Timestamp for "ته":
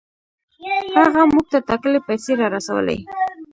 1.51-1.59